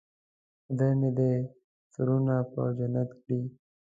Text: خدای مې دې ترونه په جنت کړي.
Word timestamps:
خدای 0.65 0.91
مې 0.99 1.09
دې 1.17 1.31
ترونه 1.93 2.35
په 2.51 2.61
جنت 2.77 3.09
کړي. 3.21 3.39